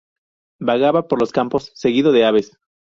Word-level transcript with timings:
Vagaba 0.59 1.07
por 1.07 1.19
los 1.19 1.31
campos, 1.31 1.73
seguido 1.75 2.11
de 2.11 2.25
aves. 2.25 2.57